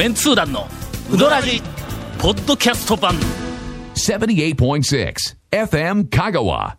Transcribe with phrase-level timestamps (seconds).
[0.00, 0.66] メンツー団の
[1.12, 1.60] ウドラジ
[2.18, 3.12] ポッドキャスト版。
[3.96, 5.14] 78.6
[5.50, 6.76] FM Kagawa.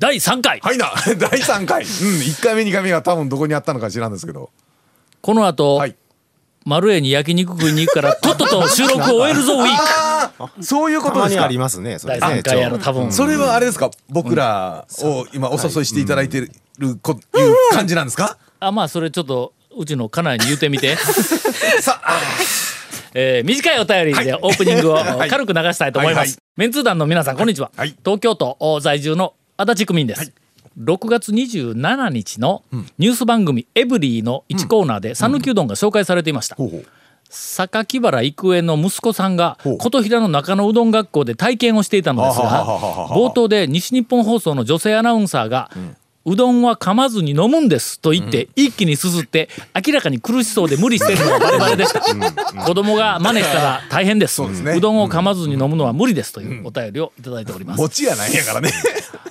[0.00, 0.90] 第3回、はいな。
[1.16, 1.84] 第3回。
[1.84, 4.50] うん1回目2回目が多分どこにあったのか知らんですけど。
[5.20, 5.94] この後、はい。
[6.66, 10.64] 丸栄に焼肉食いに行くから とっとと収録を終えるぞウィーク。
[10.64, 11.46] そういうことですか。
[11.46, 12.00] りますね。
[12.00, 13.12] それ第ね3回やろ多分。
[13.12, 16.50] それはあれですか僕らを今お誘いしていただいてる
[17.00, 18.38] こいう感じなんですか？
[18.58, 20.96] あまあそれちょっとうちの家内に言ってみて。
[21.80, 22.20] さあ。
[23.14, 25.30] えー短いお便りでオープニングを はい。
[25.30, 26.38] 軽く流したいと思います、はいはい。
[26.56, 27.96] メンツー団の皆さんこんにちは、はい。
[28.04, 30.32] 東京都在住の足立区民です、
[30.78, 32.62] 6月27日の
[32.98, 36.56] ニュース番組「エブリィ」の1コーナーで讃岐うどんが紹介されていました、
[37.28, 42.64] 榊原郁恵の息子さんが琴平の中野うどん学校で体験をしていたのですが
[43.10, 45.70] 冒頭で西日本放送の女性アナウンサーが
[46.24, 49.48] 「うどんは噛まずに飲むんです」と言って一気にすすって
[49.86, 52.00] 明らかに苦しそうで無理しているのがバレバレでした。
[52.00, 54.34] 子供が真似したら大変です。
[54.34, 54.72] そうですね。
[54.76, 57.80] うどんを噛まずに飲むのは無理ですというお便りをいただいております。
[57.80, 58.72] 餅やないんやからね。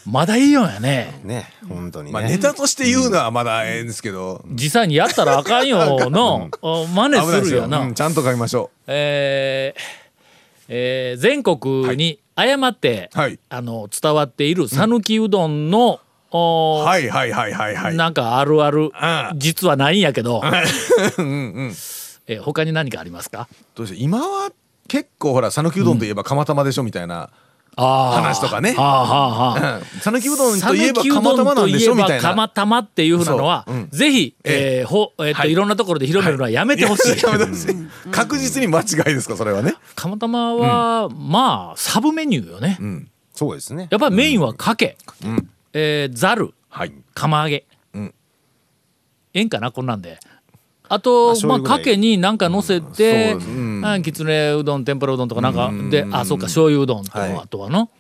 [0.06, 1.20] まだいいよやね。
[1.24, 2.38] ね、本当にまあネね。
[2.40, 4.44] タとして言うのはまだええんですけど。
[4.50, 7.80] 実際にやったらあかんよのお真似するよな。
[7.80, 9.82] うんちゃんと書きましょえー
[10.70, 13.40] えー全国に誤って、はい。
[13.50, 16.00] あの伝わっている讃岐うどんの、
[16.32, 17.96] はいはいはいはいはい。
[17.96, 18.92] なんかあるある、ん。
[19.36, 20.42] 実はないんやけど、
[21.18, 21.74] うんうん
[22.28, 23.48] えー他に何かありますか？
[23.76, 24.52] どうし今は
[24.88, 27.30] 結構ほら讃岐うどんといえば釜玉でしょみたいな
[27.78, 28.74] 話とかね。
[28.76, 32.30] 讃岐うどんといえば釜玉なんでしょみたいな。
[32.30, 33.76] ば釜玉っていうふうなのは、そう。
[33.78, 33.90] うん。
[33.90, 35.52] ぜひ、えーほえーっとはい。
[35.52, 37.16] い、ろんなところで広めるのはやめてほしい。
[38.12, 39.76] 確実に間違いですかそれはね。
[39.96, 42.78] 釜玉は、まあサブメニューよね。
[42.82, 43.12] うん。
[43.34, 43.88] そうですね。
[43.92, 46.94] やっぱりメインはかけ、んえーざる、はい。
[47.14, 48.14] 釜揚げ、うん。
[49.36, 49.72] ええんかな？
[49.72, 50.20] こんなんで。
[50.90, 53.86] あとまあかけになんか乗せて、そううん。
[53.86, 57.34] あきつねうどん天ぷらうどんとかなんかであそうか醤油うどんと、はい。
[57.36, 57.92] あとはの。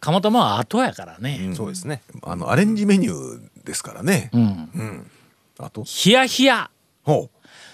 [0.00, 2.02] 釜玉は後やからね、そうですね。
[2.24, 4.30] あのアレンジメニューですからね。
[4.34, 5.10] うん、
[5.58, 5.84] あと？
[6.04, 6.70] 冷や冷や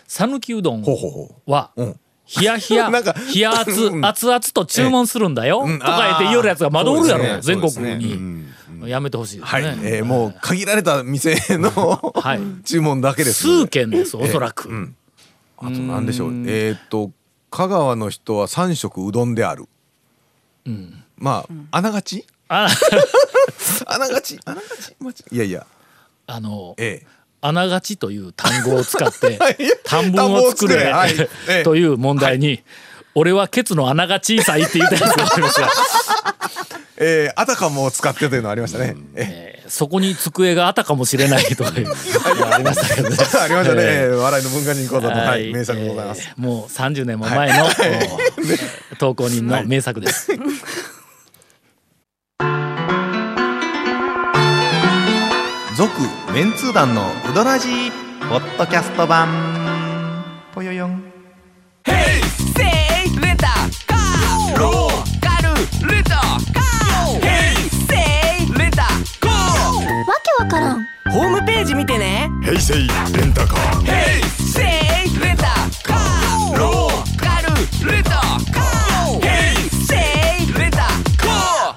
[0.07, 0.85] 讃岐うどん
[1.47, 2.01] はううん。
[2.39, 4.05] 冷や冷や冷や熱うん。
[4.05, 5.79] 熱々と注文するんだよ、うん。
[5.79, 8.48] とか言って言うやつがまだおるやろ、全国に、うん
[8.87, 9.63] やめてほしいですはい。
[9.63, 11.71] ね、えーもう限られた店の
[12.15, 12.41] はい。
[12.65, 13.43] 注文だけです。
[13.43, 14.95] 数軒ですおそらく、ん。
[15.57, 16.31] あと何でしょう。
[16.47, 17.11] えーっと
[17.51, 19.67] 香川の人は三食うどんである。
[21.17, 22.27] まああながち？
[22.49, 22.69] あ。
[23.87, 24.39] あながち？
[24.45, 25.25] あながち。
[25.31, 25.67] いいやいや。
[26.27, 27.07] あのええ。
[27.41, 29.39] あながちという単語を使って
[29.85, 30.85] 短文 単文をを作れ。
[30.93, 31.15] はい。
[31.49, 31.63] ええ。
[31.63, 32.63] という問題に
[33.15, 35.69] 俺はケツの穴が小さいって言ったやつがありますが、
[37.01, 38.97] えーあたかも使ってというのありましたね。
[39.15, 41.91] ええーそこに机があったかもしれないというの
[42.47, 43.17] がありましたけどね。
[43.19, 44.15] ありましたね、えー。
[44.17, 45.51] 笑いの文化人講座の、ははい。
[45.51, 47.67] い、名作でございます、えーもう30年も前の、
[48.93, 50.33] お 投稿人の名作です。
[55.77, 55.93] 続
[56.33, 57.91] メンツー団のウドラジー
[58.29, 59.29] ポッドキャスト版。
[60.55, 61.08] ぽよよん
[71.19, 72.31] ホームページ見てね。
[72.45, 72.85] 平成レ
[73.27, 73.83] ンタカー。
[73.83, 75.47] ヘイセイレンタ
[75.83, 79.21] カーローカルレンタカー。
[79.27, 79.97] ヘイセ
[80.49, 81.75] イレンタカー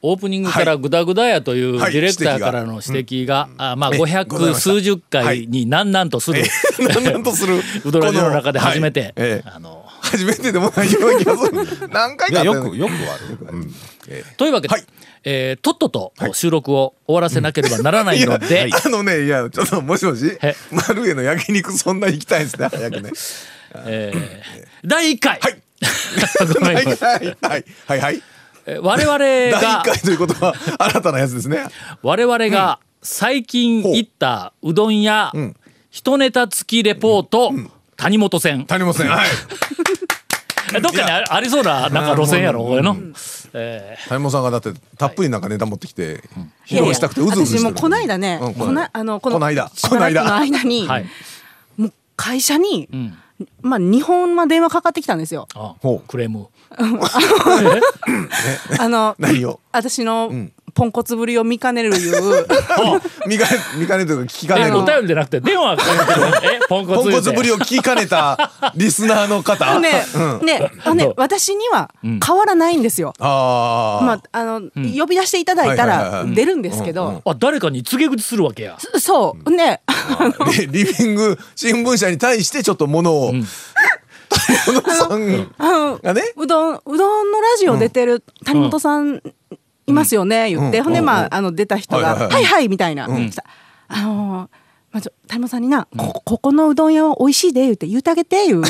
[0.00, 1.92] オープニングからグダグダやというデはい。
[1.92, 4.60] ィレクターからの指摘が、あまあえござい500ました。
[4.60, 6.42] 数十回になんなんとする、
[6.88, 7.56] なんなんとする。
[7.84, 9.12] ウドラジの中で初めて、
[9.44, 11.88] あの初めてでもないような気がする。
[11.90, 13.56] 何回かよく、よくある。
[13.56, 13.74] うん。
[14.36, 14.84] というわけで、はい。
[15.24, 20.54] えーとっとと収録を終わらせなければならないので、あのねいやちょっともしもし え。
[20.70, 22.68] 丸への焼肉そんな行きたいんですね。
[22.72, 23.10] 早くね。
[23.86, 25.62] えー第1 回、はい。
[26.74, 26.84] はい。
[26.86, 28.00] はいはい。
[28.00, 28.22] はい
[28.82, 31.64] 我々第1が回ということは新たなやつですね。
[32.02, 35.56] 我々が最近行ったうどん屋、ん。
[35.90, 37.50] 一ネタ付きレポート、
[37.96, 39.28] 谷本線谷本さんはい。
[39.87, 39.87] え
[40.80, 42.96] どっかにあありそうななんか路線やろこれの、
[43.54, 46.22] え谷本さんがだってたっぷりなんかネタ持ってきて
[46.66, 47.60] 披露したくてうずうずしてる。
[47.60, 49.70] 私もうこないだね、うんこなあのこのこないだ。
[49.74, 51.06] しばらくのこない間に、ーはい、
[51.76, 53.16] もう会社に、ん。
[53.62, 55.46] まあ日本は電話かかってきたんですよ。
[55.54, 56.08] あほう。
[56.08, 56.48] クレーム
[58.78, 59.16] あの
[59.72, 62.46] 私のんポンコツぶりを見かねるいう。
[63.26, 65.76] 見かね見かねというか聞きかねえるお便りじゃなくて電話
[66.44, 69.80] え ポンコツポンコツぶりを聞きかねた リスナーの方。
[69.80, 70.04] ね
[70.42, 73.12] ねあのね私には変わらないんですよ。
[73.18, 78.78] まああの、呼び出していただいたら出るんですけど、あ誰かに告げ口するわけや。
[79.00, 79.80] そうね。
[80.56, 83.32] でリビング新聞社に対してちょっと物を、
[84.66, 89.22] 谷本さんあのがねうどんうどんのラジオ出てる谷本さん
[89.88, 90.84] いますよね、言って、うん。
[90.84, 91.34] ほんでまあ,、うん。
[91.34, 92.32] あの出た人が「はいはいはい。
[92.32, 94.48] はいはい」みたいな、あのー
[94.90, 98.62] まあ、ちょ谷本さんにな、こここのうどん屋は美味しいで言って言うてあげていう。
[98.64, 98.68] こ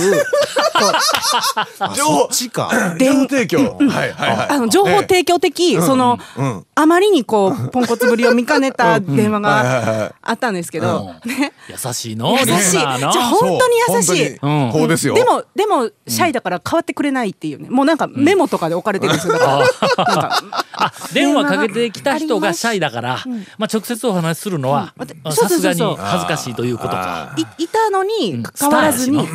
[1.94, 2.28] 情報。
[2.30, 4.48] 提供、はいはいはい。
[4.48, 6.66] うあの情報提供的、その、うん。
[6.74, 11.52] あまりにこう ポンコツぶりを見かねた電話がいあったんですけど、ね。
[11.68, 12.70] 優しいの優しい。
[12.70, 14.38] じゃあ本当に優しい。
[14.40, 15.14] そうですよ。
[15.14, 17.68] でもでもシャイだから変わってくれないっていうね。
[17.70, 19.34] もうなんかメモとかで置かれてるんですよ。
[19.34, 20.42] だからなんか
[20.72, 23.18] あ電話かけてきた人がシャイだから、
[23.58, 27.34] まあ直接お話しするのはうんさすがにそうそうそう恥ずかしいということか。
[27.36, 29.26] いいたのに変わらずに、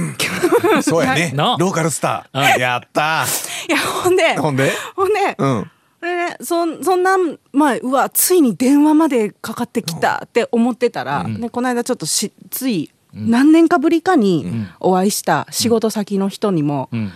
[0.81, 1.31] そうやね。
[1.33, 1.55] な。
[1.59, 2.59] ローカルスター。
[2.59, 3.25] やった
[3.69, 4.71] やほんでほんで？
[4.95, 5.71] ほんで、うん。
[6.01, 7.15] でね、そんそんな
[7.53, 17.11] まあうわついに電話までかかってきたって思ってたら、ね、この間ちょっとしつい何年かぶりかにお会いした仕事先の人にも「ん。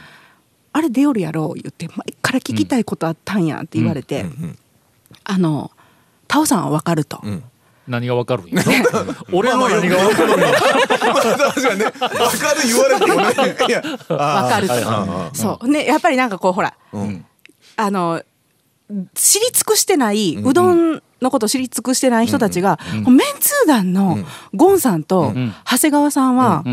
[0.72, 4.26] あれ出よるやろ」言って前から聞きたいことあったんやって言われて
[5.26, 5.72] 「あの
[6.28, 7.20] タオさんは分かると」
[7.88, 8.72] 何がわかるんやろ？
[9.32, 10.52] 俺の何がわかるんや？
[10.54, 13.56] 確かにね分かる言われてもね。
[13.68, 14.68] いや 分かる
[15.34, 15.68] そう。
[15.68, 16.74] ねやっぱりなんかこうほら、
[17.78, 18.22] あの
[19.14, 24.18] 知り尽くしてない、うどんのこと知り尽くしてない人たちが、メンツー団の
[24.54, 25.34] ゴンさんと
[25.66, 26.64] 長谷川さんは、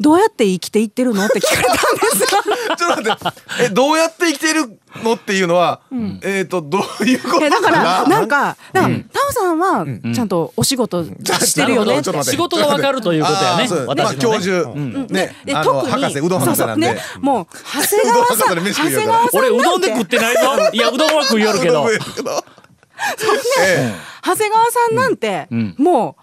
[0.00, 2.40] どうやって生きていってるのって聞かれたんですよ。
[2.76, 3.64] ちょっと待って。
[3.64, 5.80] えどうやって生きてるのっていうのは、
[6.22, 7.50] えっ、とどういうこと？
[7.50, 8.26] だからあなん？
[8.28, 11.94] かだからタオさんはちゃんとお仕事してるよね。
[11.94, 12.30] ってちょっと待って。
[12.30, 14.18] 仕事がわかるということやねまあ私のね。
[14.18, 14.68] 教授、
[15.12, 15.36] ね。
[15.44, 16.86] で特に博士うどん博士なんで。
[16.86, 17.04] そうそう。
[17.20, 17.46] ねもう
[17.82, 20.40] 長谷川さん 長谷川さん俺うどんで食ってないぞ。
[20.72, 21.86] いやうどんは食いよるけど。
[23.60, 23.94] え
[24.24, 25.46] 長谷川さんなんて、
[25.78, 26.16] も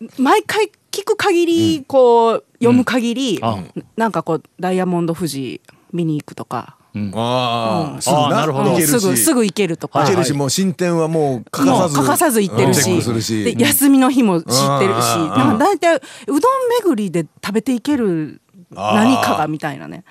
[0.00, 0.70] う毎回聞
[1.08, 3.62] く限り、こう読む限り、あ
[3.96, 5.60] なんかこうダイヤモンド富士
[5.92, 8.46] 見に行くとか、えああ、すぐな。
[8.46, 8.80] るほど。
[8.80, 10.00] すぐすぐ行けるとか。
[10.00, 11.96] 行けるしもう進展はもう欠かさず。
[11.96, 13.44] 欠かさず行ってるし。
[13.44, 15.16] で休みの日も知ってるし。
[15.16, 16.40] うんなんか大体うどん
[16.82, 18.40] 巡りで食べていける
[18.70, 20.04] 何かがみたいなね。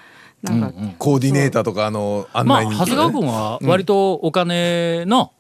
[0.44, 5.33] なんか、コーディネーターとかあの案まあ内人長谷川君は割とお金の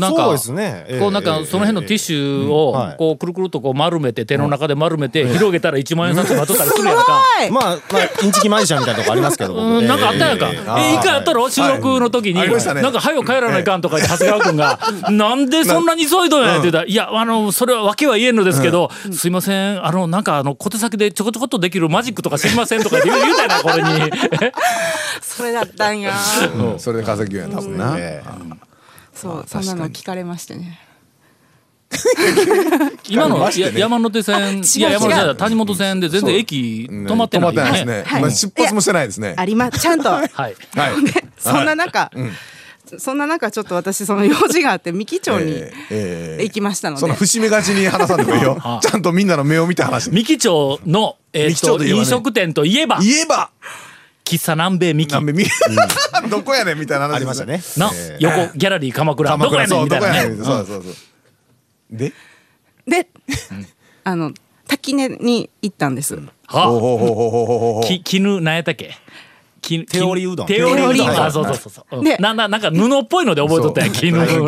[0.00, 0.84] なんかそうですね。
[0.88, 2.96] ええこうなんかええその辺のティッシュをはい。
[2.96, 7.12] こうくるくるとこう丸めて手の中で丸めて広げたら1万円札が取ったりするやんか。
[7.12, 7.50] はい。
[7.50, 9.64] まあまあインチキマジシャンみたいなとこありますけど僕。
[9.64, 10.50] うん、なんかあったやんか。
[10.50, 12.44] えええ一回あったろ収録の時に、な
[12.90, 14.78] んか、はよ帰らないかんとか言って、長谷川君が、
[15.10, 16.80] なんでそんなに急いどんやって言った。
[16.80, 24.10] ら、いや、あの、それは訳は言えんのですけど、すいません、あの、なんか、あの、小手先でちょこちょこっとできるマジックとか知りませんとか言う言うたやな、これに。
[25.22, 26.12] それだったんや。
[26.54, 26.78] うん。
[26.78, 28.69] それで稼ぎや多分な、ええ
[29.20, 30.80] そうそんなの聞かれましてね。
[33.08, 37.06] 今の、山手線、違ういや、山手線谷本線で全然駅ね。
[37.06, 38.04] 止まってないですね。
[38.30, 39.34] 出発もしてないですね。
[39.36, 40.08] ありまちゃんと。
[40.08, 40.30] はい。
[40.32, 40.54] はい。
[41.38, 42.10] そんな中、
[42.98, 45.64] そんな中ちょっと私その用事があって三木町に
[46.38, 48.56] 行きましたので、その節目がちに話さんでもいいよ。
[48.62, 50.16] あちゃんとみんなの目を見て話して。
[50.16, 53.50] 三木町の、えっと、三木町といえばね飲食店といえば、言えば
[54.30, 55.12] 喫茶南米三木。
[55.12, 55.44] なんでみ
[56.30, 57.60] どこやねんみたいな話ありましたね。
[57.76, 58.16] な、ええ。
[58.20, 59.36] 横ギャラリー鎌倉。
[59.36, 60.20] どこやねんみたいなね。
[60.22, 60.56] そうどこやねんみたいな。
[60.56, 60.94] そうそうそう。
[61.90, 62.12] で？
[62.86, 63.08] で、
[64.04, 64.32] あの
[64.68, 66.14] 滝根に行ったんです、
[66.46, 67.58] はほうほうほうほうほうほう。
[67.74, 68.96] ほうき絹なんやったっけ？
[69.60, 70.46] き手織りうどん。
[70.46, 71.20] 手織りうどん。
[71.20, 71.72] あそうそうそう。
[71.72, 72.04] そう、うん。
[72.04, 73.90] でなななんか布っぽいので覚えとったんや。
[73.90, 73.94] ん。
[73.94, 74.00] か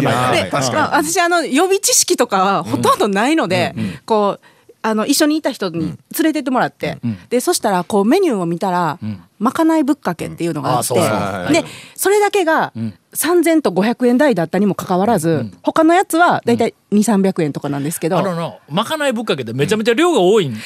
[0.08, 0.44] はい。
[0.44, 3.74] で、まあ、私あの予備知識とかはほとんどないので、
[4.06, 4.46] こう
[4.82, 6.98] あの一緒にいた人に連れてってもらって、
[7.30, 8.98] でそしたらこうメニューを見たら、
[9.38, 12.72] まかないぶっかけっていうのがあって、うんでそれだけが
[13.12, 20.56] 3,000と500円台だったにもかかわらず、他のやつはだいたい2,300円とかなんですけど、あののまかないぶっかけでめちゃめちゃ量が多いん、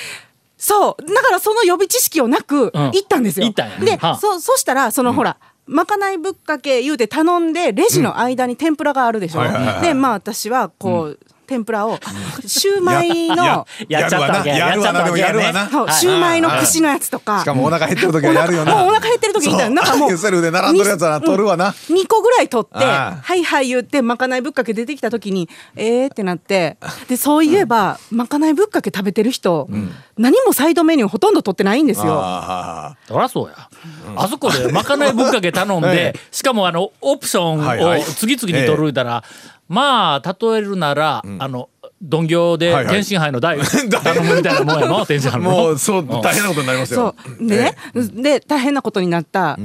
[0.56, 1.14] そう。
[1.14, 2.70] だからその予備知識をなくうん。
[2.72, 3.46] 行ったんですよ。
[3.46, 4.16] 行ったんやではあ。
[4.16, 9.42] そそしたらその、ほらまかないぶっかけ言うて頼んでレジの間に天ぷらがあるでしょ？
[9.82, 11.98] でまあ私はこう、天ぷらを
[12.46, 14.74] シューマイのやっちゃったわけや。
[14.74, 15.92] るわなやっちゃったわけやるわな。
[15.92, 17.40] シューマイの串のやつとか。
[17.40, 18.74] しかもお腹減ってる時はやるよな。
[18.74, 19.68] もうお腹減ってる時にな。
[19.68, 21.70] んかもうセルで並んでるやつはな取るわな。
[21.70, 23.20] 2個ぐらい取って「ああ。
[23.22, 26.76] はいはい」言ってまかないぶっかけ出てきた時にえーってなって
[27.08, 29.68] でそういえばまかないぶっかけ食べてる人、
[30.16, 32.20] 何もサイドメニューほとんど取ってないんですよ。
[32.20, 33.68] あそりゃそうや、
[34.16, 39.22] あそこでまかないぶっかけ頼んで、 しかもあのオプションを次々に取るたら、
[39.68, 41.68] まあ例えるなら、あの
[42.00, 43.58] 鈍行で天津杯の台
[44.02, 45.50] 頼むみたいなもんやの 天津杯の。
[45.50, 47.46] もうそう大変なことになりますそよう。
[47.46, 49.58] でね、で大変なことになった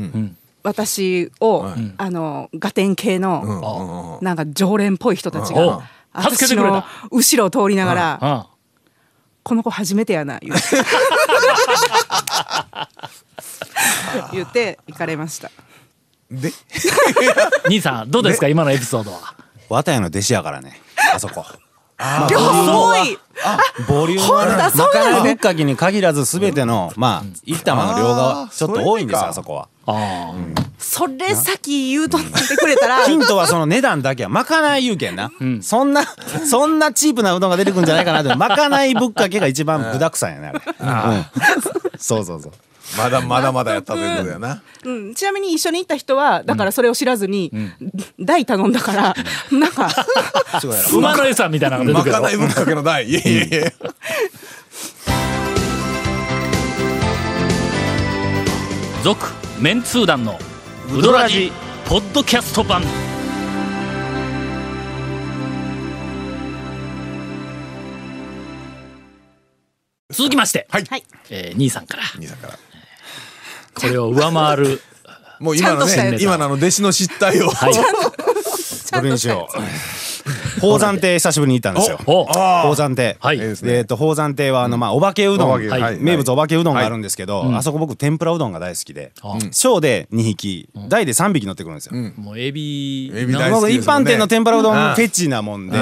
[0.63, 1.65] 私を、
[1.97, 5.81] あのガテン系の、なんか常連っぽい人たちおうが
[6.13, 6.75] 私助けてくれた。
[6.75, 8.47] の後ろを通りながら「あ
[9.43, 10.61] この子初めてやな」言うて。
[14.33, 15.49] 言って行かれました。
[16.29, 16.51] で？
[17.67, 19.35] 兄さんどうですか今のエピソードは？
[19.71, 20.79] 綿屋の弟子やからね。
[21.13, 21.45] あそこ。
[22.27, 23.17] でも多い。
[23.87, 29.69] ボリュームほんとはそうなんですねまかないぶっかけに限らず全てのまあ一玉の量がちょっと多いんですよあそこは。
[29.87, 30.33] あ
[30.77, 33.05] それ先言うとってくれたら。
[33.05, 36.03] ヒントはその値段だけはまかない言うけんな、そんな
[36.45, 41.61] そんなチープなうどんが出てくるんじゃないかなってまかないぶっかけが一番具だくさんやねあれ、うん、
[41.97, 42.51] そうそうそう
[42.97, 44.61] まだまだまだやったということやな。
[44.83, 47.51] うん、ちなみに一緒に行った人はだからそれを知らずに、
[48.19, 49.15] 大頼んだから
[49.51, 49.89] なんか
[50.93, 52.11] 馬の餌みたいなのが出てくる。
[52.11, 53.43] まかないぶっかけの台いえいえ。
[53.43, 53.73] いえ
[59.03, 59.25] 続
[59.59, 60.37] メンツー団の
[60.95, 61.51] ウドラジ
[61.85, 62.83] ポッドキャスト版。
[70.11, 70.85] 続きまして、はい。
[70.85, 71.03] はい。
[71.29, 72.03] えー兄さんから。
[72.17, 72.59] 兄さんから
[73.73, 74.81] これを上回る
[75.39, 77.49] もう今のね今のあの弟子の失態を。
[77.49, 77.73] はい。
[77.73, 79.57] それにしよう
[80.61, 81.99] 宝山亭久しぶりに行ったんですよ。
[82.05, 83.17] お宝山亭。
[83.19, 83.39] はい。
[83.39, 85.61] えっと宝山亭はあのまあお化けうどん。
[85.99, 89.11] 名物お化けうどんがあるんですけどあそこ僕天ぷらうどんが大好きで
[89.51, 91.93] 小で2匹大で3匹乗ってくるんですよ。
[92.17, 95.77] もうエビエビ大好僕一般店の天ぷらうどんフェチなもんで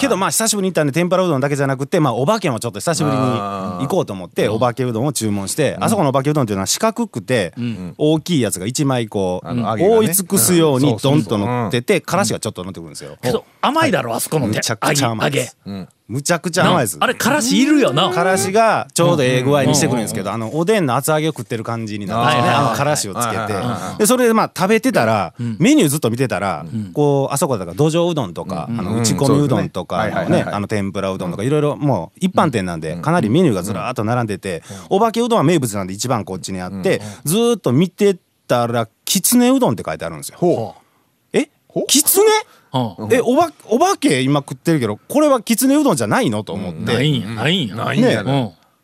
[0.00, 7.52] けどまあ久しぶりに行ったんで天ぷらうどんだけじゃなくてまあお化けもちょっと久しぶりに行こうと思ってお化けうどんを注文してあそこのお化けうどんっていうのは四角くて
[7.98, 13.16] 大きいやつが1枚こう覆い尽くすようにドンと乗っててからしがちょっと乗ってくるんですよ
[13.68, 15.32] 甘いだろあそこのめちゃくちゃ甘い
[16.08, 16.98] むちゃくちゃ甘いです。
[16.98, 18.08] なあれからしいるよな。
[18.08, 22.26] からしがちょうどええ具合にしてくるんですけど、あのおでんの厚揚げを食ってる感じになるん。
[22.26, 23.52] ですよね、あのからしをつけて。
[23.98, 30.44] でそれでまあ食べてたら、メニューずっと見てたら、こうあそこだから土壌うどんとか、あの打ち込みうどんとかね。
[30.50, 40.38] あの天ぷらうどんとかいろいろもう一般店なんでかなりメニューがずらーっと並んでて、お化けうどんは名物なんで一番こっちにあって、ずーっと見てたらきつねうどんって書いてあるんですよ。
[40.38, 40.74] ほ
[41.34, 41.50] え？
[41.68, 42.24] ほきつね
[42.72, 43.12] うん。
[43.12, 46.44] えおばお化け今食ってるけどこれはきつねうどんじゃないの？
[46.44, 46.80] と思って。
[46.94, 47.26] ないんや。
[47.28, 47.74] ないんや。
[47.76, 48.24] ないんや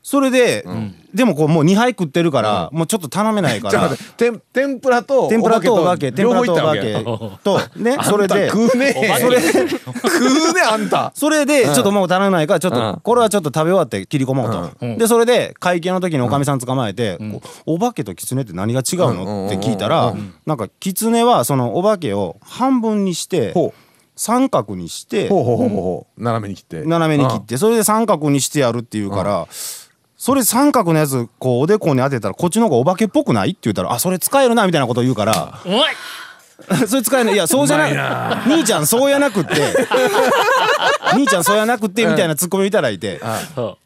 [0.02, 0.66] それで、
[1.14, 3.90] でもこうもう2杯食ってるから、もうちょっと頼めないから。
[4.16, 6.92] 天天ぷらと天ぷらとお化け天ぷらとお化け。
[7.44, 8.50] と ねそれで。
[8.50, 9.52] 食うねそれで。
[9.52, 9.64] 食
[10.50, 11.12] うねあんた。
[11.16, 12.78] それでちょっともう頼めないからちょっうん。
[12.94, 17.18] とこれはちょっと食べ終わって切り込もうと、でそれで会計の時におかみさん捕まえて、
[17.64, 19.46] お化けと狐って何が違うの？
[19.46, 20.14] って聞いたら、
[20.46, 23.54] なんか狐はそのお化けを半分にして
[24.16, 25.28] 三角にして
[26.18, 26.82] 斜めに切って。
[26.84, 29.46] 斜めに切ってそれで三角にしてやるっていうから、
[30.24, 33.50] それ三角のやつこうおでこに当てたらこっちの方がお化けっぽくない？
[33.50, 35.60] って言ったらあそれ使えるなみたいなことを言うから。
[35.66, 35.82] おい。
[36.88, 39.52] それ使えないいやそうじゃなく 兄ちゃんそうやなくって。
[41.12, 43.20] 兄ちゃんそうやなくってみたいなツッコミをいただいて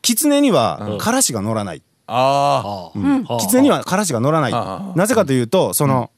[0.00, 1.82] 狐にはからしが乗らない。
[2.06, 2.62] あ
[2.94, 3.38] ああ。
[3.40, 4.52] 狐にはからしが乗らない。
[4.54, 6.10] あなぜかというとその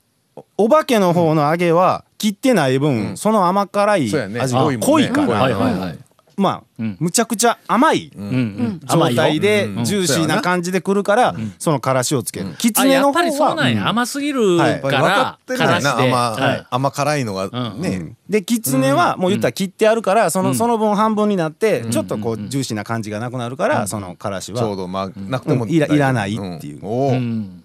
[0.58, 5.28] お化けの方の揚げは切ってない分その甘辛い味が濃いから。
[5.28, 5.98] はいはいはい
[6.40, 9.22] まあむちゃくちゃ甘い状甘いよ。
[9.22, 12.54] 態でジューシーな感じでくるからそのからしをつける。
[12.58, 13.82] きつねの方あやっぱりそうなんや。
[13.82, 14.70] は甘すぎるはい。
[14.72, 16.66] やっぱり分かから甘はい。
[16.70, 17.80] 甘辛いのがうん。
[17.80, 18.16] ね。
[18.28, 24.58] できつねはもう言ったら切ってあるからそのその分半分になってちょっとこうジューシーな感じがなくなるからそのからしは。
[24.58, 25.70] ちょうどまあなくてもうん。
[25.70, 26.80] いらいらないっていう。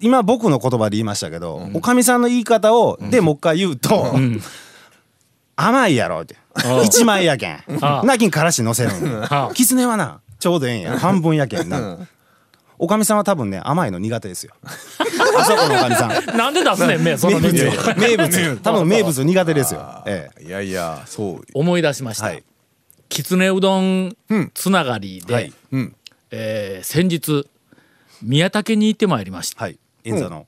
[0.01, 4.15] 今僕の言葉で言いましたけどおかみさんの言い方をでもう一回言うと
[5.55, 6.35] 甘いやろって
[6.85, 7.63] 一枚やけん。
[8.03, 8.91] なきんからし乗せる
[9.33, 9.53] あん。
[9.53, 10.97] きつねはなちょうどええんや。
[10.99, 11.97] 半分やけんな。
[12.77, 14.53] おかみさんは多分ね甘いの苦手ですよ。
[15.37, 16.37] あそこのおかみさん。
[16.37, 20.03] なんで出すねんめその名物3つ名物 多分名物苦手ですよ。
[20.05, 20.43] ええ。
[20.45, 21.45] いやいやそう。
[21.53, 22.25] 思い出しました。
[22.25, 22.43] はい。
[23.07, 24.15] きつねうどん
[24.53, 25.53] つながりではい。
[25.71, 25.95] うん。
[26.31, 27.47] えー先日
[28.21, 29.63] 宮武に行ってまいりました。
[29.63, 29.77] はい。
[30.03, 30.47] 演座の。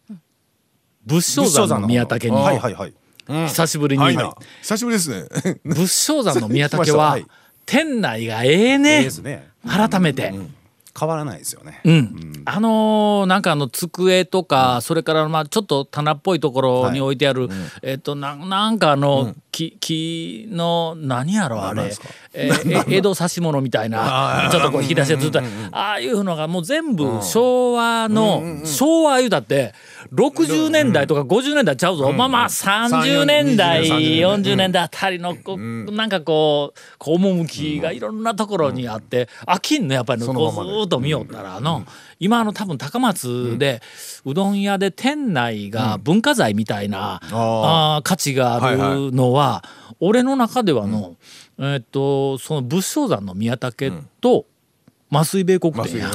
[1.05, 2.41] 仏正山の宮武に。
[2.41, 2.93] はいはいはい
[3.27, 4.03] 久しぶりに。
[4.03, 4.33] はいな。
[4.61, 5.27] 久しぶりですね。
[5.65, 7.25] 仏正山の宮武は はい。
[7.65, 9.49] 店内がええええねですね。
[9.67, 10.33] 改めて。
[10.99, 11.79] 変わらないですよね。
[11.85, 17.49] うん、あのーなんかあの机とか、それからまあちょっと棚っぽいところに置いてある、
[17.83, 21.91] えっとななんかあの、木木の何やろあれ。
[22.33, 25.39] 江戸指物みたいなちょっとこう引き出しでずっと。
[25.71, 29.75] ああいうのがもう全部昭和の昭和言うたって
[30.13, 32.11] 60年代とか50年代ちゃうぞ。
[32.11, 41.83] まあまあ30年代40年代あたりのこうなんかこうこう趣がいろんなところにあって飽きんのやっぱりこうずーっと見よったらあの
[42.19, 43.81] 今あの多分高松で
[44.25, 48.07] うどん屋で店内が文化財みたいなあー。
[48.07, 49.63] 価値があるのは
[49.99, 51.15] 俺の中ではの
[51.59, 54.45] えっとその仏生山の宮武と
[55.11, 56.09] 増井米国店や。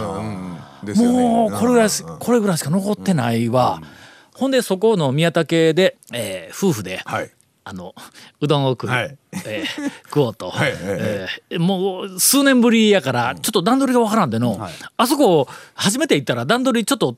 [0.84, 1.18] ですよね。
[1.28, 3.80] もうこれぐらいしこれぐらいしか残ってないわ。
[4.34, 7.30] ほんでそこの宮武で、えー夫婦で、はい。
[7.64, 7.94] あの
[8.40, 9.16] うどんを食う、はい。
[9.46, 14.58] えー食おうと、はいえーもう数年ぶりやからちょっと段取りがわからんでの、
[14.96, 17.16] あそこ初めて行ったら段取りちょっと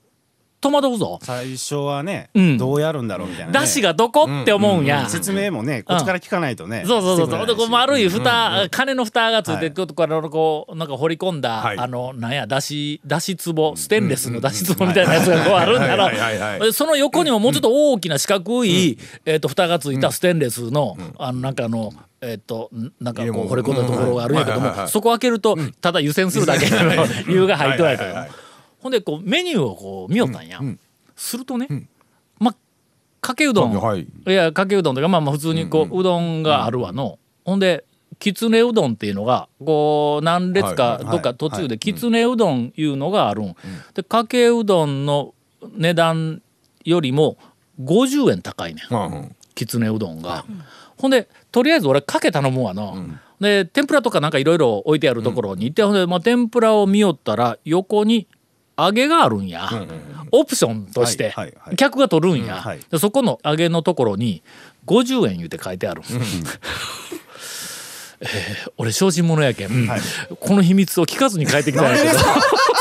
[0.60, 1.18] 戸惑うぞ。
[1.22, 2.58] 最初はね、うん。
[2.58, 4.26] どうやるんだろうみたいな、ね、出汁がどこ？
[4.42, 5.08] って思うんや。
[5.08, 7.30] 説明もねこっちから聞かないとね、そうそうそう。
[7.30, 7.46] そう。
[7.46, 9.74] でこう丸い蓋、金の蓋がついて、はい。
[9.74, 11.78] ちょっとこれこうなんか掘り込んだ、はい。
[11.78, 16.68] あのなんやだしだし壺ステンレスのだし壺みたいなやつがこうあるんだろ。
[16.68, 16.72] う。
[16.72, 21.92] その横にももうちょっと大きな四角い、えっと蓋がついたステンレスの、あのなんかあの。
[22.26, 22.70] えっと
[23.02, 26.78] なんかこう掘り込んだところがあるんやけどもそこ開けるとただ湯煎するだけの
[27.28, 28.43] 湯が入っとるやけどはいはいはいはい
[28.84, 30.60] ほんでこうメニューをこう見よったんや。
[31.16, 31.88] するとね
[32.38, 32.56] まあ
[33.22, 33.72] かけうどん。
[33.72, 34.02] はい。
[34.02, 37.86] いやかけうどんとかまあまあ普通にこう、うどんがあるわの、ほんで
[38.18, 43.56] きつねうどんっていうのがこう何列かはいどっか途中できつねうどんいうのがあるん、
[43.94, 45.32] でかけうどんの
[45.72, 46.42] 値段
[46.84, 47.38] よりも
[47.82, 49.36] 50円高いねん。
[49.54, 50.44] きつねうどんが、
[50.98, 52.92] ほんでとりあえず俺かけ頼むわな、
[53.40, 58.26] で天ぷらとかなんかいろいろ置いてあるところに行って、ほんで、まあ、天ぷらを見よったら横に
[58.78, 59.68] 揚げがあるんや、
[60.32, 61.76] オプションとしてはいはいはい。
[61.76, 62.80] 客が取るんや、はい。
[62.90, 64.42] でそこの揚げのところに
[64.86, 66.02] 50円言うて書いてある、
[68.20, 69.88] えー俺小心者やけん、
[70.40, 72.18] この秘密を聞かずに帰ってきたんやけど。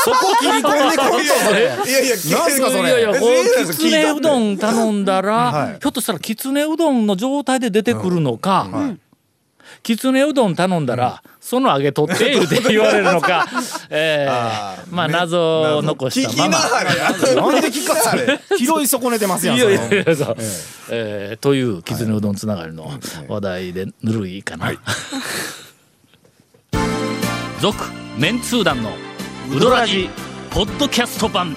[0.04, 2.90] そこ切り込んでこいとそれいやいやなんすかそれ？
[2.90, 3.26] いやいやこ
[3.72, 5.78] きつねうどん頼んだら、はい。
[5.80, 8.68] ひょっとしたらきつねうどんの状態で出てくるのか、
[9.84, 13.46] きつねうどん頼んだら、その揚げ取って 言うて言われるのか、
[13.90, 16.48] えーまあ謎を残した。
[16.48, 16.58] まま。
[17.52, 20.36] なんで聞かされ拾い損ねてますやんいやいやいやそう。
[20.88, 22.90] えーというきつねうどんつながりの
[23.28, 24.72] 話題でぬるいかな。
[27.60, 27.84] 続、
[28.16, 28.90] メンツー団の
[29.54, 30.08] ウドラジ
[30.50, 31.56] ポッドキャスト版。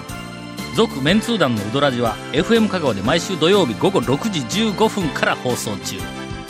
[0.76, 5.96] 続メンツー団のウドラジは FM 香川で毎週土曜日午後6時15分から放送中